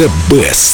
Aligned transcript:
The 0.00 0.08
Best. 0.30 0.70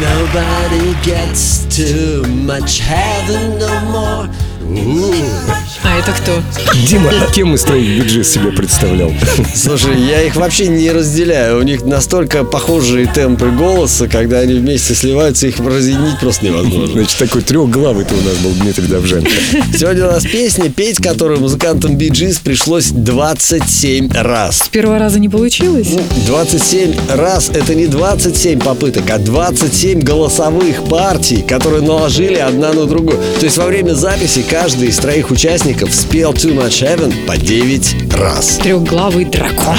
Nobody 0.00 0.94
gets 1.04 1.66
too 1.66 2.22
much 2.22 2.78
heaven 2.78 3.58
no 3.58 3.80
more. 3.92 4.47
А 4.60 5.98
это 5.98 6.12
кто? 6.12 6.42
Дима, 6.86 7.12
кем 7.32 7.54
из 7.54 7.62
твоих 7.62 8.02
биджи 8.02 8.24
себе 8.24 8.50
представлял? 8.50 9.12
Слушай, 9.54 10.00
я 10.00 10.22
их 10.22 10.36
вообще 10.36 10.66
не 10.66 10.90
разделяю. 10.90 11.60
У 11.60 11.62
них 11.62 11.84
настолько 11.84 12.44
похожие 12.44 13.06
темпы 13.06 13.50
голоса, 13.50 14.08
когда 14.08 14.40
они 14.40 14.54
вместе 14.54 14.94
сливаются, 14.94 15.46
их 15.46 15.60
разъединить 15.60 16.18
просто 16.20 16.46
невозможно. 16.46 16.94
Значит, 16.94 17.18
такой 17.18 17.42
трехглавый 17.42 18.04
ты 18.04 18.14
у 18.14 18.20
нас 18.20 18.36
был 18.38 18.50
Дмитрий 18.50 18.86
Давженко. 18.86 19.30
Сегодня 19.76 20.06
у 20.06 20.12
нас 20.12 20.24
песня, 20.24 20.70
петь 20.70 20.98
которую 20.98 21.40
музыкантам 21.40 21.96
Биджис 21.96 22.38
пришлось 22.38 22.88
27 22.88 24.10
раз. 24.12 24.58
С 24.58 24.68
первого 24.68 24.98
раза 24.98 25.20
не 25.20 25.28
получилось? 25.28 25.88
27 26.26 26.94
раз 27.10 27.50
это 27.50 27.74
не 27.74 27.86
27 27.86 28.58
попыток, 28.58 29.04
а 29.10 29.18
27 29.18 30.00
голосовых 30.00 30.84
партий, 30.84 31.42
которые 31.42 31.82
наложили 31.82 32.36
одна 32.38 32.72
на 32.72 32.86
другую. 32.86 33.18
То 33.38 33.44
есть 33.44 33.56
во 33.56 33.66
время 33.66 33.94
записи 33.94 34.42
каждый 34.50 34.88
из 34.88 34.96
троих 34.96 35.30
участников 35.30 35.94
спел 35.94 36.32
Too 36.32 36.54
Much 36.54 36.82
Heaven 36.82 37.26
по 37.26 37.36
9 37.36 38.12
раз. 38.14 38.58
Трехглавый 38.62 39.24
дракон. 39.24 39.76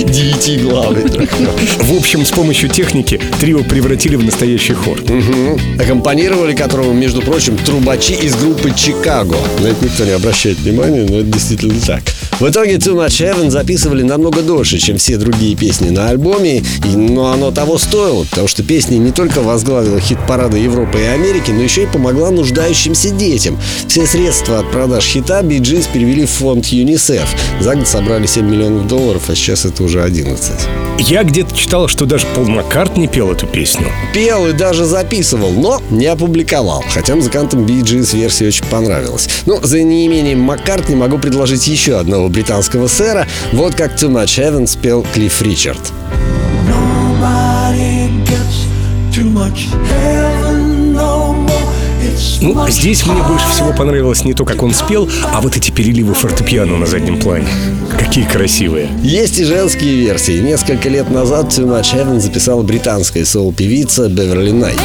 Девятиглавый 0.00 1.04
дракон. 1.04 1.48
В 1.80 1.96
общем, 1.96 2.24
с 2.24 2.30
помощью 2.30 2.68
техники 2.68 3.20
трио 3.40 3.62
превратили 3.62 4.16
в 4.16 4.24
настоящий 4.24 4.74
хор. 4.74 4.98
Аккомпанировали 5.78 6.54
которому, 6.54 6.92
между 6.92 7.22
прочим, 7.22 7.56
трубачи 7.56 8.12
из 8.12 8.34
группы 8.36 8.72
Чикаго. 8.76 9.36
На 9.60 9.68
это 9.68 9.84
никто 9.84 10.04
не 10.04 10.12
обращает 10.12 10.58
внимания, 10.58 11.06
но 11.08 11.20
это 11.20 11.30
действительно 11.30 11.80
так. 11.86 12.02
В 12.40 12.48
итоге 12.48 12.76
Too 12.76 12.94
Much 12.94 13.08
Heaven 13.08 13.50
записывали 13.50 14.02
намного 14.02 14.42
дольше, 14.42 14.78
чем 14.78 14.96
все 14.96 15.18
другие 15.18 15.56
песни 15.56 15.90
на 15.90 16.08
альбоме, 16.08 16.58
и, 16.58 16.96
но 16.96 17.32
оно 17.32 17.50
того 17.50 17.76
стоило, 17.76 18.24
потому 18.24 18.48
что 18.48 18.62
песня 18.62 18.96
не 18.96 19.12
только 19.12 19.42
возглавила 19.42 20.00
хит-парады 20.00 20.58
Европы 20.58 21.00
и 21.00 21.04
Америки, 21.04 21.50
но 21.50 21.62
еще 21.62 21.82
и 21.82 21.86
помогла 21.86 22.30
нуждающимся 22.30 23.10
детям. 23.10 23.58
Все 23.88 24.06
средства 24.10 24.58
от 24.58 24.70
продаж 24.72 25.04
хита 25.04 25.40
Bee 25.40 25.60
Gees 25.60 25.86
перевели 25.92 26.26
в 26.26 26.30
фонд 26.30 26.66
ЮНИСЕФ. 26.66 27.28
За 27.60 27.76
год 27.76 27.86
собрали 27.86 28.26
7 28.26 28.44
миллионов 28.44 28.88
долларов, 28.88 29.22
а 29.28 29.36
сейчас 29.36 29.64
это 29.64 29.84
уже 29.84 30.02
11. 30.02 30.52
Я 30.98 31.22
где-то 31.22 31.56
читал, 31.56 31.86
что 31.86 32.06
даже 32.06 32.26
Пол 32.34 32.46
Маккартни 32.46 33.06
пел 33.06 33.30
эту 33.30 33.46
песню. 33.46 33.86
Пел 34.12 34.48
и 34.48 34.52
даже 34.52 34.84
записывал, 34.84 35.52
но 35.52 35.80
не 35.90 36.06
опубликовал. 36.06 36.84
Хотя 36.92 37.14
музыкантам 37.14 37.64
Bee 37.64 37.82
Gees 37.82 38.16
версия 38.16 38.48
очень 38.48 38.66
понравилась. 38.66 39.28
Ну, 39.46 39.60
за 39.62 39.80
неимением 39.80 40.40
Маккартни 40.40 40.96
могу 40.96 41.18
предложить 41.18 41.68
еще 41.68 42.00
одного 42.00 42.28
британского 42.28 42.88
сэра. 42.88 43.28
Вот 43.52 43.76
как 43.76 43.94
Too 43.94 44.10
Much 44.10 44.40
Heaven 44.40 44.66
спел 44.66 45.06
Клифф 45.14 45.40
Ричард. 45.42 45.92
Nobody 46.68 48.10
gets 48.24 48.66
too 49.14 49.30
much 49.30 49.68
heaven 49.88 50.69
Ну, 52.40 52.68
здесь 52.68 53.06
мне 53.06 53.22
больше 53.22 53.48
всего 53.48 53.72
понравилось 53.72 54.24
не 54.24 54.34
то, 54.34 54.44
как 54.44 54.62
он 54.62 54.72
спел, 54.72 55.08
а 55.32 55.40
вот 55.40 55.56
эти 55.56 55.70
переливы 55.70 56.14
фортепиано 56.14 56.76
на 56.76 56.86
заднем 56.86 57.18
плане. 57.18 57.48
Какие 57.98 58.24
красивые. 58.24 58.88
Есть 59.02 59.38
и 59.38 59.44
женские 59.44 59.96
версии. 59.96 60.40
Несколько 60.40 60.88
лет 60.88 61.10
назад 61.10 61.46
Too 61.46 61.66
Much 61.66 61.94
Heaven 61.94 62.18
записала 62.18 62.62
британская 62.62 63.24
соул-певица 63.24 64.08
Беверли 64.08 64.52
Найт. 64.52 64.78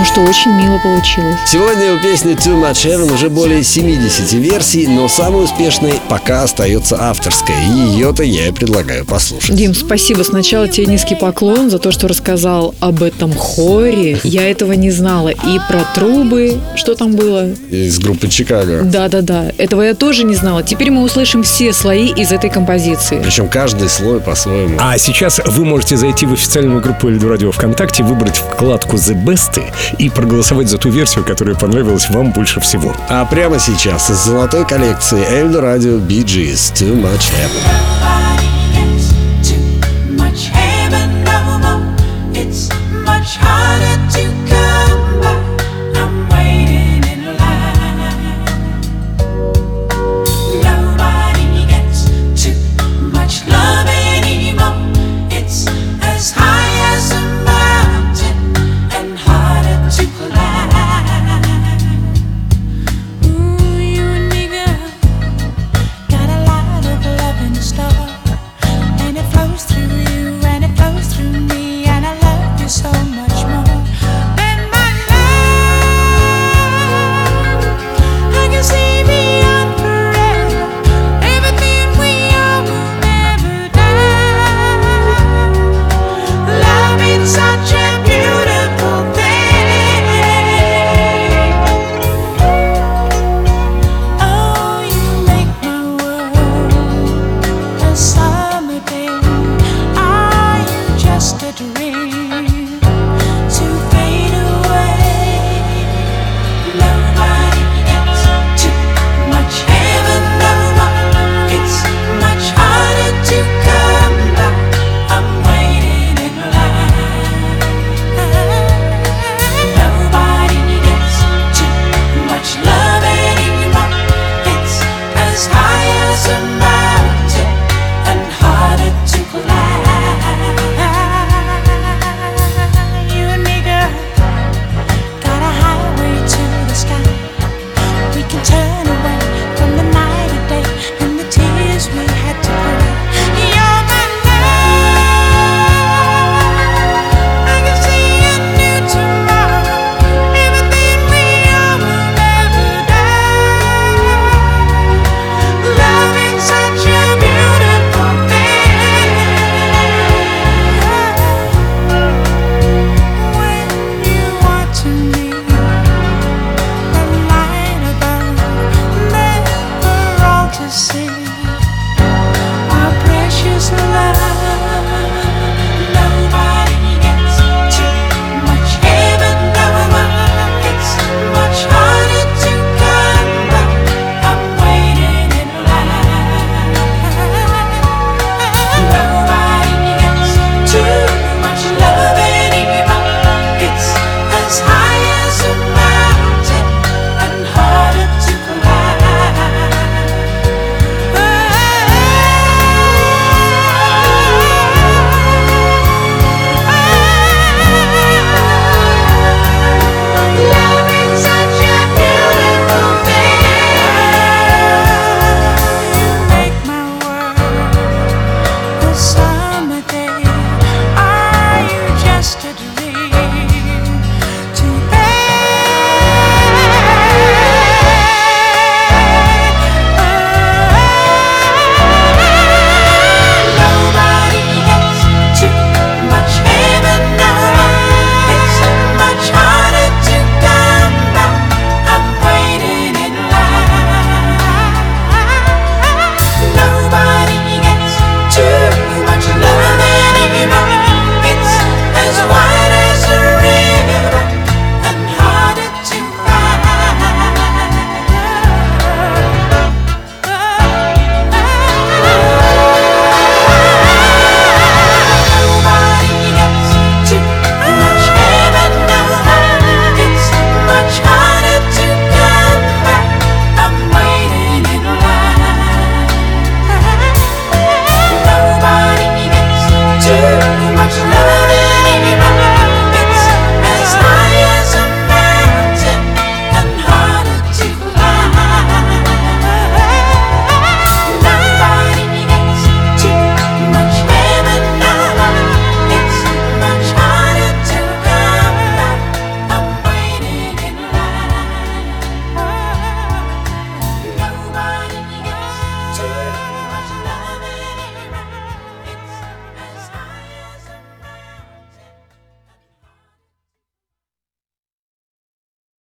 Ну 0.00 0.06
что, 0.06 0.22
очень 0.22 0.52
мило 0.52 0.78
получилось. 0.78 1.36
Сегодня 1.46 1.94
у 1.94 1.98
песни 1.98 2.32
Too 2.32 2.58
Much 2.58 2.86
Heaven 2.86 3.12
уже 3.12 3.28
более 3.28 3.62
70 3.62 4.32
версий, 4.32 4.86
но 4.86 5.06
самой 5.08 5.44
успешной 5.44 5.99
пока 6.10 6.42
остается 6.42 6.96
авторская. 7.00 7.56
И 7.56 7.92
ее-то 7.92 8.24
я 8.24 8.48
и 8.48 8.50
предлагаю 8.50 9.06
послушать. 9.06 9.54
Дим, 9.54 9.74
спасибо. 9.74 10.24
Сначала 10.24 10.66
тебе 10.66 10.86
низкий 10.86 11.14
поклон 11.14 11.70
за 11.70 11.78
то, 11.78 11.92
что 11.92 12.08
рассказал 12.08 12.74
об 12.80 13.04
этом 13.04 13.32
хоре. 13.32 14.18
Я 14.24 14.50
этого 14.50 14.72
не 14.72 14.90
знала. 14.90 15.28
И 15.28 15.60
про 15.68 15.84
трубы. 15.94 16.58
Что 16.74 16.96
там 16.96 17.12
было? 17.12 17.52
Из 17.70 18.00
группы 18.00 18.26
Чикаго. 18.26 18.82
Да-да-да. 18.82 19.52
Этого 19.56 19.82
я 19.82 19.94
тоже 19.94 20.24
не 20.24 20.34
знала. 20.34 20.64
Теперь 20.64 20.90
мы 20.90 21.04
услышим 21.04 21.44
все 21.44 21.72
слои 21.72 22.08
из 22.08 22.32
этой 22.32 22.50
композиции. 22.50 23.20
Причем 23.22 23.48
каждый 23.48 23.88
слой 23.88 24.18
по-своему. 24.20 24.78
А 24.80 24.98
сейчас 24.98 25.40
вы 25.46 25.64
можете 25.64 25.96
зайти 25.96 26.26
в 26.26 26.32
официальную 26.32 26.80
группу 26.80 27.08
Эльду 27.08 27.28
Радио 27.28 27.52
ВКонтакте, 27.52 28.02
выбрать 28.02 28.38
вкладку 28.38 28.96
The 28.96 29.14
Best 29.24 29.62
и 29.98 30.10
проголосовать 30.10 30.68
за 30.68 30.78
ту 30.78 30.90
версию, 30.90 31.24
которая 31.24 31.54
понравилась 31.54 32.10
вам 32.10 32.32
больше 32.32 32.58
всего. 32.58 32.96
А 33.08 33.24
прямо 33.26 33.60
сейчас 33.60 34.10
из 34.10 34.16
золотой 34.16 34.66
коллекции 34.66 35.24
Эльдо 35.30 35.60
Радио 35.60 35.99
Bee 36.06 36.24
Gees 36.24 36.70
Too 36.70 36.94
Much 36.94 37.30
Heaven. 37.30 38.29